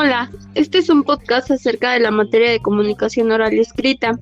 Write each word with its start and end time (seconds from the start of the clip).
Hola, 0.00 0.30
este 0.54 0.78
es 0.78 0.90
un 0.90 1.02
podcast 1.02 1.50
acerca 1.50 1.90
de 1.90 1.98
la 1.98 2.12
materia 2.12 2.52
de 2.52 2.60
comunicación 2.60 3.32
oral 3.32 3.52
y 3.54 3.58
escrita. 3.58 4.16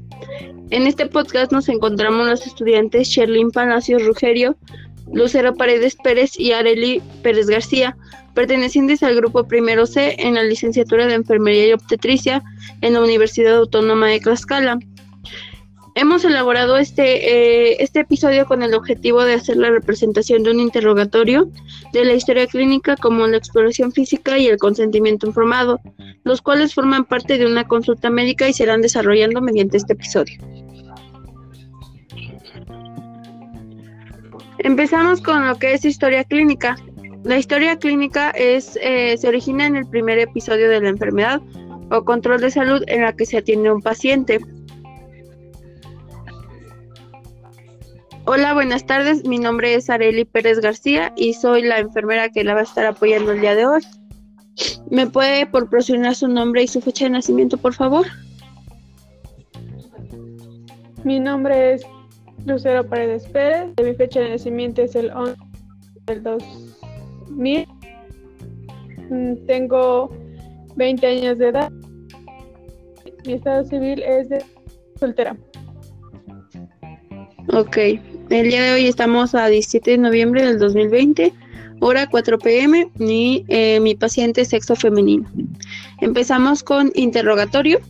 En 0.71 0.87
este 0.87 1.05
podcast 1.05 1.53
nos 1.53 1.69
encontramos 1.69 2.27
los 2.27 2.47
estudiantes 2.47 3.09
Sherlyn 3.09 3.51
Palacios 3.51 4.03
Rugerio, 4.07 4.57
Lucero 5.13 5.55
Paredes 5.55 5.95
Pérez 6.03 6.41
y 6.41 6.53
Areli 6.53 7.03
Pérez 7.23 7.49
García, 7.49 7.95
pertenecientes 8.33 9.03
al 9.03 9.17
grupo 9.17 9.45
primero 9.45 9.85
C 9.85 10.17
en 10.19 10.37
la 10.37 10.45
licenciatura 10.45 11.07
de 11.07 11.13
Enfermería 11.13 11.67
y 11.67 11.73
Obstetricia 11.75 12.43
en 12.81 12.95
la 12.95 13.03
Universidad 13.03 13.57
Autónoma 13.57 14.07
de 14.07 14.21
Tlaxcala. 14.21 14.79
Hemos 15.99 16.27
elaborado 16.27 16.77
este, 16.77 17.71
eh, 17.71 17.77
este 17.81 18.01
episodio 18.01 18.45
con 18.45 18.63
el 18.63 18.75
objetivo 18.75 19.25
de 19.25 19.33
hacer 19.33 19.57
la 19.57 19.71
representación 19.71 20.43
de 20.43 20.51
un 20.51 20.61
interrogatorio 20.61 21.51
de 21.95 22.05
la 22.05 22.13
historia 22.13 22.47
clínica 22.47 22.99
como 22.99 23.27
la 23.27 23.39
exploración 23.39 23.93
física 23.93 24.37
y 24.37 24.47
el 24.47 24.59
consentimiento 24.59 25.27
informado, 25.27 25.81
los 26.23 26.43
cuales 26.43 26.75
forman 26.75 27.07
parte 27.07 27.39
de 27.39 27.47
una 27.47 27.67
consulta 27.67 28.11
médica 28.11 28.47
y 28.47 28.53
serán 28.53 28.83
desarrollando 28.83 29.41
mediante 29.41 29.79
este 29.79 29.95
episodio. 29.95 30.39
Empezamos 34.59 35.23
con 35.23 35.47
lo 35.47 35.59
que 35.59 35.73
es 35.73 35.87
historia 35.87 36.25
clínica. 36.25 36.77
La 37.25 37.39
historia 37.39 37.79
clínica 37.79 38.33
es, 38.33 38.79
eh, 38.83 39.17
se 39.17 39.29
origina 39.29 39.65
en 39.65 39.77
el 39.77 39.87
primer 39.87 40.19
episodio 40.19 40.69
de 40.69 40.79
la 40.79 40.91
enfermedad 40.91 41.41
o 41.91 42.05
control 42.05 42.43
de 42.43 42.51
salud 42.51 42.83
en 42.87 43.01
la 43.01 43.15
que 43.15 43.25
se 43.25 43.39
atiende 43.39 43.71
a 43.71 43.73
un 43.73 43.81
paciente. 43.81 44.41
Hola, 48.29 48.55
buenas 48.55 48.85
tardes. 48.85 49.25
Mi 49.25 49.39
nombre 49.39 49.75
es 49.75 49.89
Areli 49.89 50.25
Pérez 50.25 50.59
García 50.59 51.13
y 51.17 51.35
soy 51.35 51.63
la 51.63 51.79
enfermera 51.79 52.29
que 52.29 52.43
la 52.43 52.55
va 52.55 52.61
a 52.61 52.65
estar 52.65 52.85
apoyando 52.85 53.31
el 53.31 53.41
día 53.41 53.55
de 53.55 53.67
hoy. 53.67 53.83
¿Me 54.91 55.07
puede 55.07 55.47
proporcionar 55.47 56.17
su 56.17 56.27
nombre 56.27 56.65
y 56.65 56.67
su 56.67 56.81
fecha 56.81 57.05
de 57.05 57.11
nacimiento, 57.11 57.57
por 57.57 57.75
favor? 57.75 58.05
Mi 61.05 61.21
nombre 61.21 61.75
es 61.75 61.87
Lucero 62.45 62.85
Paredes 62.85 63.29
Pérez. 63.29 63.73
Mi 63.81 63.95
fecha 63.95 64.19
de 64.19 64.31
nacimiento 64.31 64.83
es 64.83 64.97
el 64.97 65.13
11 65.13 65.37
del 66.07 66.23
2000. 66.25 67.69
Mm, 69.09 69.47
tengo 69.47 70.11
20 70.75 71.07
años 71.07 71.39
de 71.39 71.49
edad. 71.49 71.71
Mi 73.25 73.35
estado 73.35 73.65
civil 73.67 74.03
es 74.03 74.29
de 74.29 74.45
soltera. 74.99 75.37
Ok, 77.53 77.77
el 78.31 78.49
día 78.51 78.63
de 78.63 78.73
hoy 78.73 78.87
estamos 78.87 79.35
a 79.35 79.47
17 79.47 79.93
de 79.93 79.99
noviembre 79.99 80.45
del 80.45 80.59
2020, 80.59 81.33
hora 81.81 82.09
4 82.09 82.39
pm, 82.39 82.91
y 82.99 83.45
eh, 83.49 83.81
mi 83.81 83.95
paciente 83.95 84.45
sexo 84.45 84.75
femenino. 84.75 85.29
Empezamos 86.01 86.63
con 86.63 86.91
interrogatorio. 86.95 87.81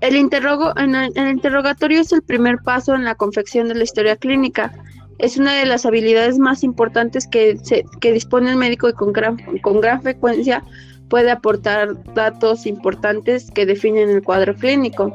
El, 0.00 0.16
interrogo, 0.16 0.72
en 0.78 0.94
el, 0.94 1.12
interrogatorio 1.16 2.00
es 2.00 2.12
el 2.12 2.22
primer 2.22 2.58
paso 2.58 2.94
en 2.94 3.04
la 3.04 3.14
confección 3.14 3.68
de 3.68 3.74
la 3.74 3.84
historia 3.84 4.16
clínica. 4.16 4.72
Es 5.18 5.36
una 5.36 5.54
de 5.54 5.66
las 5.66 5.84
habilidades 5.84 6.38
más 6.38 6.64
importantes 6.64 7.26
que, 7.26 7.58
que 8.00 8.12
dispone 8.12 8.50
el 8.50 8.56
médico 8.56 8.88
y 8.88 8.94
con 8.94 9.12
gran, 9.12 9.36
con 9.60 9.80
gran 9.80 10.00
frecuencia 10.02 10.64
puede 11.10 11.30
aportar 11.30 12.02
datos 12.14 12.66
importantes 12.66 13.50
que 13.50 13.66
definen 13.66 14.08
el 14.08 14.22
cuadro 14.22 14.54
clínico. 14.54 15.14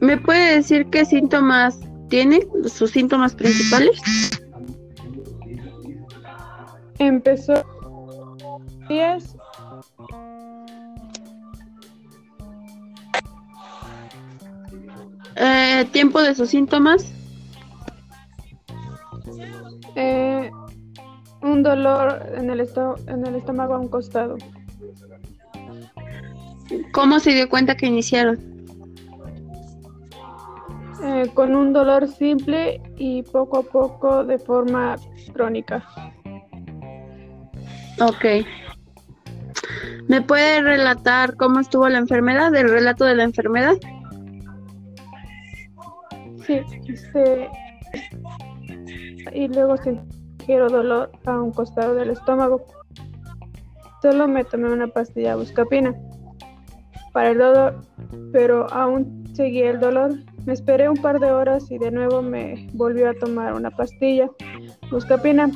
¿Me 0.00 0.16
puede 0.16 0.56
decir 0.56 0.86
qué 0.86 1.04
síntomas 1.04 1.80
tiene, 2.08 2.46
sus 2.66 2.92
síntomas 2.92 3.34
principales? 3.34 4.00
Empezó 6.98 7.64
días 8.88 9.35
Eh, 15.36 15.84
¿Tiempo 15.92 16.22
de 16.22 16.34
sus 16.34 16.50
síntomas? 16.50 17.12
Eh, 19.94 20.50
un 21.42 21.62
dolor 21.62 22.22
en 22.34 22.50
el, 22.50 22.68
en 23.06 23.26
el 23.26 23.34
estómago 23.36 23.74
a 23.74 23.78
un 23.78 23.88
costado. 23.88 24.36
¿Cómo 26.92 27.20
se 27.20 27.32
dio 27.32 27.48
cuenta 27.48 27.76
que 27.76 27.86
iniciaron? 27.86 28.56
Eh, 31.04 31.30
con 31.34 31.54
un 31.54 31.72
dolor 31.72 32.08
simple 32.08 32.80
y 32.96 33.22
poco 33.22 33.58
a 33.58 33.62
poco 33.62 34.24
de 34.24 34.38
forma 34.38 34.96
crónica. 35.32 35.86
Ok. 38.00 38.24
¿Me 40.08 40.22
puede 40.22 40.62
relatar 40.62 41.36
cómo 41.36 41.60
estuvo 41.60 41.88
la 41.88 41.98
enfermedad, 41.98 42.54
el 42.54 42.68
relato 42.68 43.04
de 43.04 43.16
la 43.16 43.24
enfermedad? 43.24 43.76
Sí, 46.46 46.60
este, 46.86 47.50
y 49.32 49.48
luego 49.48 49.76
sentí 49.78 50.54
dolor 50.54 51.10
a 51.24 51.40
un 51.40 51.50
costado 51.50 51.94
del 51.94 52.10
estómago. 52.10 52.64
Solo 54.00 54.28
me 54.28 54.44
tomé 54.44 54.72
una 54.72 54.86
pastilla 54.86 55.34
buscapina 55.34 55.94
para 57.12 57.30
el 57.30 57.38
dolor, 57.38 57.80
pero 58.32 58.72
aún 58.72 59.24
seguía 59.34 59.70
el 59.70 59.80
dolor. 59.80 60.12
Me 60.44 60.52
esperé 60.52 60.88
un 60.88 60.96
par 60.96 61.18
de 61.18 61.32
horas 61.32 61.68
y 61.70 61.78
de 61.78 61.90
nuevo 61.90 62.22
me 62.22 62.68
volvió 62.74 63.10
a 63.10 63.14
tomar 63.14 63.54
una 63.54 63.70
pastilla 63.70 64.30
buscapina. 64.90 65.50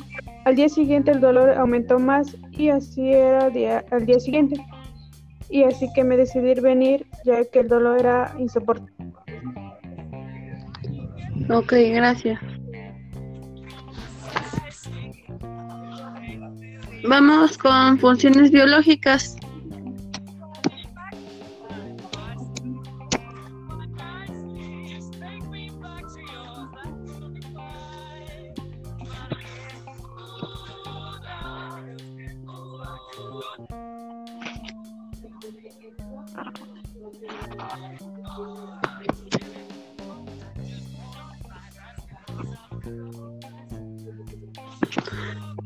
Al 0.45 0.55
día 0.55 0.69
siguiente 0.69 1.11
el 1.11 1.21
dolor 1.21 1.51
aumentó 1.51 1.99
más 1.99 2.35
y 2.51 2.69
así 2.69 3.13
era 3.13 3.49
día, 3.49 3.83
al 3.91 4.05
día 4.05 4.19
siguiente. 4.19 4.63
Y 5.49 5.63
así 5.63 5.87
que 5.93 6.03
me 6.03 6.17
decidí 6.17 6.59
venir 6.59 7.05
ya 7.25 7.43
que 7.45 7.59
el 7.59 7.67
dolor 7.67 7.99
era 7.99 8.33
insoportable. 8.39 8.91
Ok, 11.49 11.73
gracias. 11.93 12.39
Vamos 17.07 17.57
con 17.57 17.99
funciones 17.99 18.51
biológicas. 18.51 19.35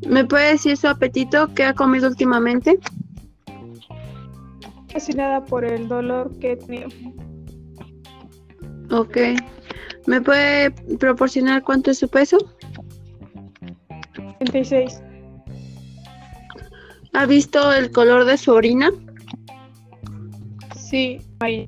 ¿Me 0.06 0.24
puede 0.26 0.52
decir 0.52 0.78
su 0.78 0.88
apetito? 0.88 1.54
¿Qué 1.54 1.64
ha 1.64 1.74
comido 1.74 2.08
últimamente? 2.08 2.80
Casi 4.92 5.14
nada 5.14 5.44
por 5.44 5.66
el 5.66 5.88
dolor 5.88 6.32
que 6.40 6.54
he 6.54 6.56
tenido. 6.58 6.88
Ok. 8.92 9.18
¿Me 10.06 10.22
puede 10.22 10.72
proporcionar 11.00 11.64
cuánto 11.64 11.92
es 11.92 11.98
su 12.00 12.08
peso? 12.08 12.38
26. 14.40 15.02
¿Ha 17.14 17.26
visto 17.26 17.72
el 17.74 17.92
color 17.92 18.26
de 18.26 18.38
su 18.38 18.52
orina? 18.52 18.92
Sí, 20.76 21.20
ahí. 21.40 21.68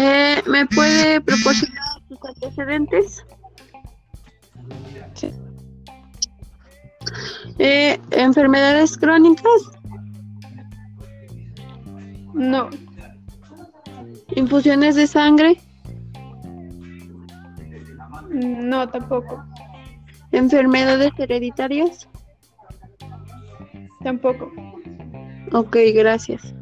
Eh, 0.00 0.40
¿Me 0.46 0.64
puede 0.66 1.20
proporcionar 1.20 1.82
sus 2.06 2.18
antecedentes? 2.24 3.24
Sí. 5.14 5.32
Eh, 7.58 8.00
¿Enfermedades 8.12 8.96
crónicas? 8.96 9.72
No. 12.32 12.70
¿Infusiones 14.36 14.94
de 14.94 15.08
sangre? 15.08 15.60
No, 18.30 18.88
tampoco. 18.88 19.44
¿Enfermedades 20.30 21.10
hereditarias? 21.18 22.08
Tampoco. 24.04 24.52
Ok, 25.52 25.76
gracias. 25.92 26.54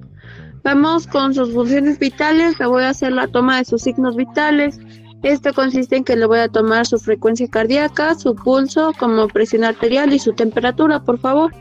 Vamos 0.66 1.06
con 1.06 1.32
sus 1.32 1.54
funciones 1.54 2.00
vitales. 2.00 2.58
Le 2.58 2.66
voy 2.66 2.82
a 2.82 2.88
hacer 2.88 3.12
la 3.12 3.28
toma 3.28 3.58
de 3.58 3.64
sus 3.64 3.82
signos 3.82 4.16
vitales. 4.16 4.80
Esto 5.22 5.54
consiste 5.54 5.94
en 5.94 6.02
que 6.02 6.16
le 6.16 6.26
voy 6.26 6.40
a 6.40 6.48
tomar 6.48 6.86
su 6.88 6.98
frecuencia 6.98 7.46
cardíaca, 7.46 8.16
su 8.16 8.34
pulso, 8.34 8.92
como 8.98 9.28
presión 9.28 9.62
arterial 9.62 10.12
y 10.12 10.18
su 10.18 10.32
temperatura, 10.32 11.04
por 11.04 11.20
favor. 11.20 11.54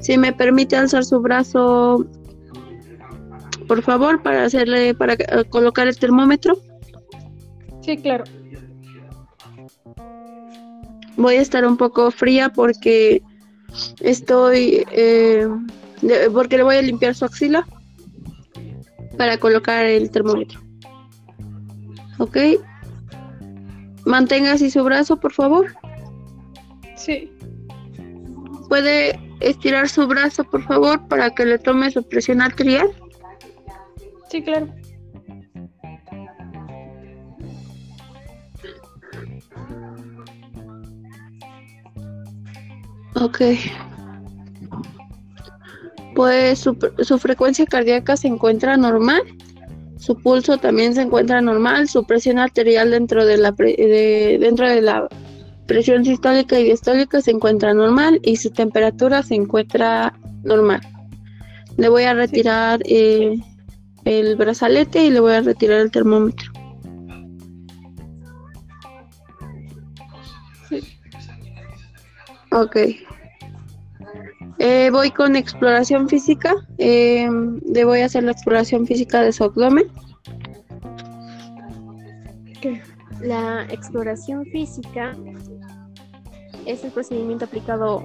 Si 0.00 0.16
me 0.18 0.32
permite 0.32 0.76
alzar 0.76 1.04
su 1.04 1.20
brazo, 1.20 2.06
por 3.66 3.82
favor, 3.82 4.22
para 4.22 4.44
hacerle, 4.44 4.94
para 4.94 5.14
eh, 5.14 5.44
colocar 5.50 5.88
el 5.88 5.98
termómetro. 5.98 6.56
Sí, 7.82 7.96
claro. 7.96 8.22
Voy 11.16 11.34
a 11.34 11.40
estar 11.40 11.66
un 11.66 11.76
poco 11.76 12.12
fría 12.12 12.50
porque 12.50 13.20
estoy, 13.98 14.86
eh, 14.92 15.48
porque 16.32 16.56
le 16.56 16.62
voy 16.62 16.76
a 16.76 16.82
limpiar 16.82 17.16
su 17.16 17.24
axila 17.24 17.66
para 19.16 19.38
colocar 19.38 19.84
el 19.84 20.10
termómetro. 20.10 20.60
¿Ok? 22.18 22.36
Mantenga 24.04 24.52
así 24.52 24.70
su 24.70 24.84
brazo, 24.84 25.16
por 25.16 25.32
favor. 25.32 25.74
Sí. 26.96 27.30
¿Puede 28.68 29.18
estirar 29.40 29.88
su 29.88 30.06
brazo, 30.06 30.44
por 30.44 30.62
favor, 30.62 31.06
para 31.08 31.30
que 31.30 31.44
le 31.44 31.58
tome 31.58 31.90
su 31.90 32.02
presión 32.02 32.40
arterial? 32.40 32.88
Sí, 34.30 34.42
claro. 34.42 34.68
Ok. 43.14 43.40
Pues 46.14 46.60
su, 46.60 46.76
su, 46.98 47.18
frecuencia 47.18 47.66
cardíaca 47.66 48.16
se 48.16 48.28
encuentra 48.28 48.76
normal, 48.76 49.22
su 49.98 50.16
pulso 50.16 50.58
también 50.58 50.94
se 50.94 51.02
encuentra 51.02 51.40
normal, 51.40 51.88
su 51.88 52.04
presión 52.04 52.38
arterial 52.38 52.90
dentro 52.90 53.24
de 53.24 53.36
la 53.36 53.52
de, 53.52 54.38
dentro 54.40 54.68
de 54.68 54.82
la 54.82 55.08
presión 55.66 56.04
sistólica 56.04 56.58
y 56.58 56.64
diastólica 56.64 57.20
se 57.20 57.30
encuentra 57.30 57.74
normal 57.74 58.20
y 58.22 58.36
su 58.36 58.50
temperatura 58.50 59.22
se 59.22 59.34
encuentra 59.34 60.14
normal. 60.42 60.80
Le 61.76 61.88
voy 61.88 62.04
a 62.04 62.14
retirar 62.14 62.80
eh, 62.84 63.36
el 64.04 64.36
brazalete 64.36 65.04
y 65.04 65.10
le 65.10 65.20
voy 65.20 65.32
a 65.32 65.40
retirar 65.40 65.80
el 65.80 65.90
termómetro. 65.90 66.52
Ok. 72.50 72.76
Eh, 74.58 74.90
voy 74.90 75.10
con 75.10 75.36
exploración 75.36 76.08
física. 76.08 76.54
Eh, 76.78 77.28
le 77.66 77.84
voy 77.84 78.00
a 78.00 78.06
hacer 78.06 78.24
la 78.24 78.32
exploración 78.32 78.86
física 78.86 79.20
de 79.22 79.32
su 79.32 79.44
abdomen. 79.44 79.84
La 83.20 83.64
exploración 83.70 84.44
física 84.46 85.16
es 86.66 86.84
el 86.84 86.90
procedimiento 86.92 87.44
aplicado 87.46 88.04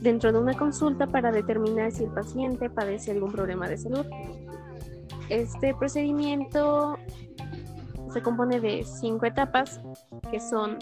dentro 0.00 0.32
de 0.32 0.38
una 0.38 0.54
consulta 0.54 1.06
para 1.06 1.32
determinar 1.32 1.90
si 1.92 2.04
el 2.04 2.10
paciente 2.10 2.70
padece 2.70 3.12
algún 3.12 3.32
problema 3.32 3.68
de 3.68 3.78
salud. 3.78 4.06
Este 5.28 5.74
procedimiento 5.74 6.96
se 8.12 8.22
compone 8.22 8.60
de 8.60 8.84
cinco 8.84 9.26
etapas 9.26 9.80
que 10.30 10.40
son 10.40 10.78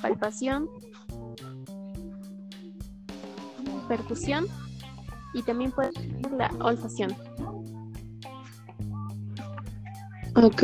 palpación, 0.00 0.68
percusión 3.90 4.46
y 5.34 5.42
también 5.42 5.72
puede 5.72 5.90
ser 5.92 6.32
la 6.38 6.48
olfación. 6.60 7.12
Ok. 10.36 10.62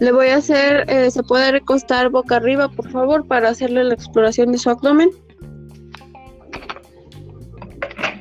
Le 0.00 0.12
voy 0.12 0.28
a 0.28 0.36
hacer, 0.36 0.90
eh, 0.90 1.10
¿se 1.10 1.22
puede 1.22 1.52
recostar 1.52 2.10
boca 2.10 2.36
arriba, 2.36 2.68
por 2.68 2.90
favor, 2.90 3.26
para 3.26 3.50
hacerle 3.50 3.84
la 3.84 3.94
exploración 3.94 4.50
de 4.52 4.58
su 4.58 4.70
abdomen? 4.70 5.10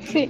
Sí. 0.01 0.29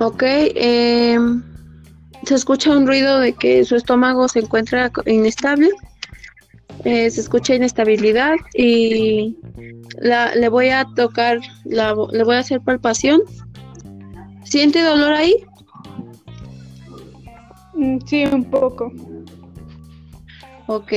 Ok, 0.00 0.22
eh, 0.22 1.18
se 2.24 2.34
escucha 2.34 2.70
un 2.70 2.86
ruido 2.86 3.18
de 3.18 3.32
que 3.32 3.64
su 3.64 3.74
estómago 3.74 4.28
se 4.28 4.40
encuentra 4.40 4.92
inestable, 5.06 5.70
eh, 6.84 7.10
se 7.10 7.20
escucha 7.20 7.56
inestabilidad 7.56 8.36
y 8.54 9.36
la, 9.98 10.34
le 10.36 10.48
voy 10.48 10.68
a 10.68 10.86
tocar, 10.94 11.40
la, 11.64 11.96
le 12.12 12.22
voy 12.22 12.36
a 12.36 12.40
hacer 12.40 12.60
palpación. 12.60 13.22
¿Siente 14.44 14.82
dolor 14.82 15.12
ahí? 15.12 15.34
Mm, 17.74 17.98
sí, 18.06 18.24
un 18.26 18.44
poco. 18.44 18.92
Ok, 20.68 20.92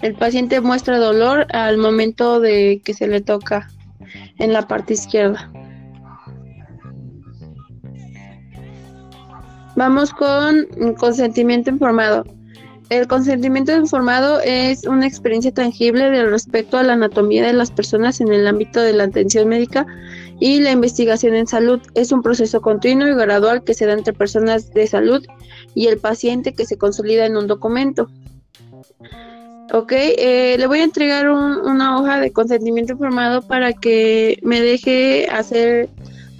el 0.00 0.14
paciente 0.14 0.60
muestra 0.62 0.98
dolor 0.98 1.46
al 1.54 1.76
momento 1.76 2.40
de 2.40 2.80
que 2.84 2.94
se 2.94 3.06
le 3.06 3.20
toca 3.20 3.68
en 4.38 4.54
la 4.54 4.66
parte 4.66 4.94
izquierda. 4.94 5.50
Vamos 9.80 10.12
con 10.12 10.66
consentimiento 10.98 11.70
informado. 11.70 12.26
El 12.90 13.06
consentimiento 13.08 13.74
informado 13.74 14.38
es 14.40 14.86
una 14.86 15.06
experiencia 15.06 15.54
tangible 15.54 16.10
de 16.10 16.26
respecto 16.26 16.76
a 16.76 16.82
la 16.82 16.92
anatomía 16.92 17.46
de 17.46 17.54
las 17.54 17.70
personas 17.70 18.20
en 18.20 18.30
el 18.30 18.46
ámbito 18.46 18.82
de 18.82 18.92
la 18.92 19.04
atención 19.04 19.48
médica 19.48 19.86
y 20.38 20.60
la 20.60 20.72
investigación 20.72 21.34
en 21.34 21.46
salud. 21.46 21.80
Es 21.94 22.12
un 22.12 22.20
proceso 22.20 22.60
continuo 22.60 23.08
y 23.08 23.14
gradual 23.14 23.64
que 23.64 23.72
se 23.72 23.86
da 23.86 23.94
entre 23.94 24.12
personas 24.12 24.70
de 24.74 24.86
salud 24.86 25.24
y 25.74 25.86
el 25.86 25.96
paciente 25.96 26.52
que 26.52 26.66
se 26.66 26.76
consolida 26.76 27.24
en 27.24 27.38
un 27.38 27.46
documento. 27.46 28.10
Ok, 29.72 29.92
eh, 29.92 30.56
le 30.58 30.66
voy 30.66 30.80
a 30.80 30.84
entregar 30.84 31.30
una 31.30 31.98
hoja 31.98 32.20
de 32.20 32.32
consentimiento 32.32 32.92
informado 32.92 33.40
para 33.40 33.72
que 33.72 34.40
me 34.42 34.60
deje 34.60 35.26
hacer 35.30 35.88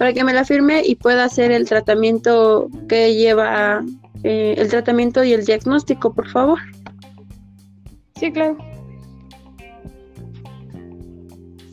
para 0.01 0.13
que 0.13 0.23
me 0.23 0.33
la 0.33 0.43
firme 0.43 0.81
y 0.83 0.95
pueda 0.95 1.25
hacer 1.25 1.51
el 1.51 1.69
tratamiento 1.69 2.69
que 2.89 3.13
lleva 3.13 3.85
eh, 4.23 4.55
el 4.57 4.67
tratamiento 4.67 5.23
y 5.23 5.31
el 5.31 5.45
diagnóstico, 5.45 6.11
por 6.11 6.27
favor. 6.27 6.57
Sí, 8.15 8.31
claro. 8.31 8.57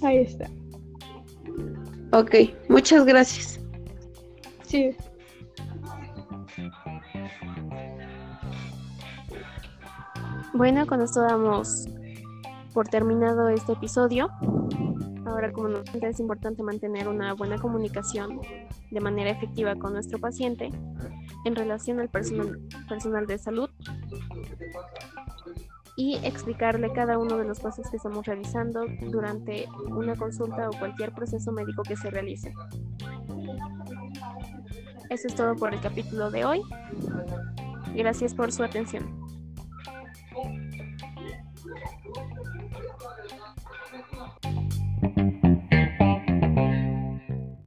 Ahí 0.03 0.19
está. 0.19 0.51
Ok, 2.13 2.35
muchas 2.69 3.07
gracias. 3.07 3.61
Sí. 4.61 4.95
Bueno, 10.53 10.87
con 10.87 11.01
esto 11.01 11.23
damos 11.23 11.87
por 12.75 12.89
terminado 12.89 13.49
este 13.49 13.73
episodio. 13.73 14.29
Ahora, 15.29 15.53
como 15.53 15.69
nos 15.69 15.85
es 15.95 16.21
importante 16.21 16.63
mantener 16.63 17.07
una 17.07 17.35
buena 17.35 17.59
comunicación 17.59 18.41
de 18.91 19.01
manera 19.01 19.31
efectiva 19.31 19.77
con 19.77 19.93
nuestro 19.93 20.19
paciente 20.19 20.71
en 21.45 21.55
relación 21.55 22.01
al 22.01 22.09
personal, 22.09 22.59
personal 22.89 23.27
de 23.27 23.39
salud 23.39 23.69
y 25.97 26.17
explicarle 26.25 26.93
cada 26.93 27.19
uno 27.19 27.37
de 27.37 27.45
los 27.45 27.61
pasos 27.61 27.91
que 27.91 27.99
estamos 27.99 28.25
realizando 28.25 28.87
durante 29.11 29.69
una 29.91 30.17
consulta 30.17 30.71
o 30.71 30.79
cualquier 30.79 31.13
proceso 31.13 31.53
médico 31.53 31.83
que 31.83 31.97
se 31.97 32.11
realice. 32.11 32.55
Eso 35.11 35.29
es 35.29 35.35
todo 35.35 35.57
por 35.57 35.75
el 35.75 35.81
capítulo 35.81 36.31
de 36.31 36.45
hoy. 36.45 36.63
Gracias 37.95 38.35
por 38.35 38.51
su 38.53 38.63
atención. 38.63 39.28